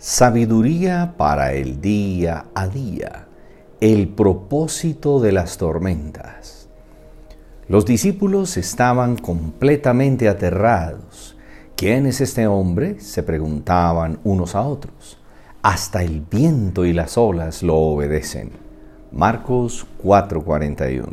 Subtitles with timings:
[0.00, 3.26] Sabiduría para el día a día.
[3.80, 6.68] El propósito de las tormentas.
[7.66, 11.36] Los discípulos estaban completamente aterrados.
[11.74, 13.00] ¿Quién es este hombre?
[13.00, 15.18] se preguntaban unos a otros.
[15.62, 18.52] Hasta el viento y las olas lo obedecen.
[19.10, 21.08] Marcos 4:41.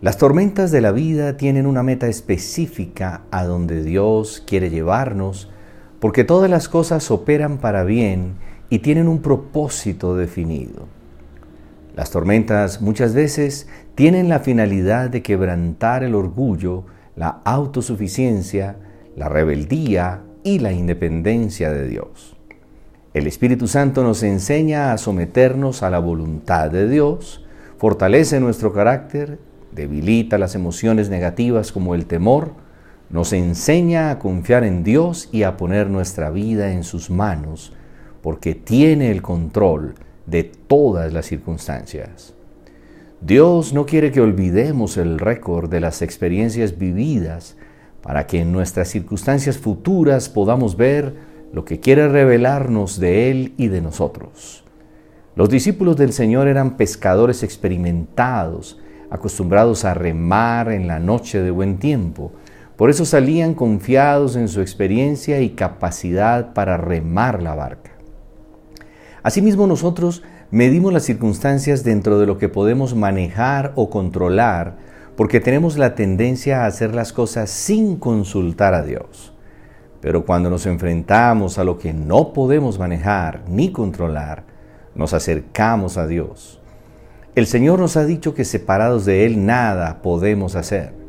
[0.00, 5.48] Las tormentas de la vida tienen una meta específica a donde Dios quiere llevarnos
[6.00, 8.34] porque todas las cosas operan para bien
[8.70, 10.88] y tienen un propósito definido.
[11.94, 16.84] Las tormentas muchas veces tienen la finalidad de quebrantar el orgullo,
[17.16, 18.76] la autosuficiencia,
[19.16, 22.36] la rebeldía y la independencia de Dios.
[23.12, 27.44] El Espíritu Santo nos enseña a someternos a la voluntad de Dios,
[27.76, 29.38] fortalece nuestro carácter,
[29.72, 32.52] debilita las emociones negativas como el temor,
[33.10, 37.72] nos enseña a confiar en Dios y a poner nuestra vida en sus manos,
[38.22, 39.94] porque tiene el control
[40.26, 42.34] de todas las circunstancias.
[43.20, 47.56] Dios no quiere que olvidemos el récord de las experiencias vividas
[48.00, 51.14] para que en nuestras circunstancias futuras podamos ver
[51.52, 54.64] lo que quiere revelarnos de Él y de nosotros.
[55.36, 58.78] Los discípulos del Señor eran pescadores experimentados,
[59.10, 62.32] acostumbrados a remar en la noche de buen tiempo,
[62.80, 67.90] por eso salían confiados en su experiencia y capacidad para remar la barca.
[69.22, 74.78] Asimismo nosotros medimos las circunstancias dentro de lo que podemos manejar o controlar
[75.14, 79.34] porque tenemos la tendencia a hacer las cosas sin consultar a Dios.
[80.00, 84.44] Pero cuando nos enfrentamos a lo que no podemos manejar ni controlar,
[84.94, 86.62] nos acercamos a Dios.
[87.34, 90.99] El Señor nos ha dicho que separados de Él nada podemos hacer.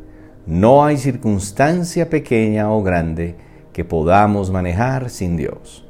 [0.46, 3.36] No hay circunstancia pequeña o grande
[3.72, 5.86] que podamos manejar sin Dios.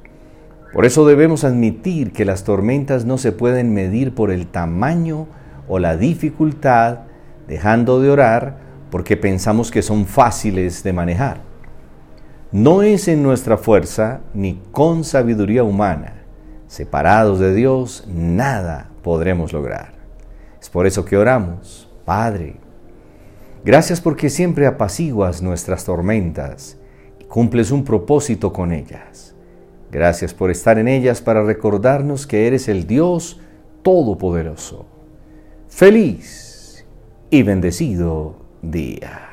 [0.73, 5.27] Por eso debemos admitir que las tormentas no se pueden medir por el tamaño
[5.69, 7.01] o la dificultad,
[7.49, 8.59] dejando de orar
[8.91, 11.41] porque pensamos que son fáciles de manejar.
[12.53, 16.25] No es en nuestra fuerza ni con sabiduría humana.
[16.67, 19.95] Separados de Dios, nada podremos lograr.
[20.61, 22.57] Es por eso que oramos, Padre,
[23.65, 26.79] Gracias porque siempre apaciguas nuestras tormentas
[27.21, 29.37] y cumples un propósito con ellas.
[29.93, 33.41] Gracias por estar en ellas para recordarnos que eres el Dios
[33.83, 34.87] Todopoderoso.
[35.69, 36.85] Feliz
[37.31, 39.32] y bendecido día.